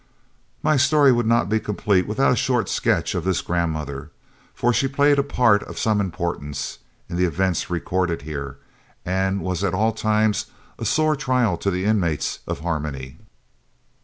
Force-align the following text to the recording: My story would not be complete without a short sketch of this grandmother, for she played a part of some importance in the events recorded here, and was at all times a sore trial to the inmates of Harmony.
My 0.63 0.77
story 0.77 1.11
would 1.11 1.27
not 1.27 1.47
be 1.47 1.59
complete 1.59 2.07
without 2.07 2.31
a 2.31 2.35
short 2.35 2.67
sketch 2.69 3.13
of 3.13 3.23
this 3.23 3.41
grandmother, 3.41 4.09
for 4.55 4.73
she 4.73 4.87
played 4.87 5.19
a 5.19 5.23
part 5.23 5.61
of 5.61 5.77
some 5.77 6.01
importance 6.01 6.79
in 7.07 7.17
the 7.17 7.25
events 7.25 7.69
recorded 7.69 8.23
here, 8.23 8.57
and 9.05 9.41
was 9.41 9.63
at 9.63 9.75
all 9.75 9.91
times 9.91 10.47
a 10.79 10.85
sore 10.85 11.15
trial 11.15 11.55
to 11.57 11.69
the 11.69 11.85
inmates 11.85 12.39
of 12.47 12.61
Harmony. 12.61 13.19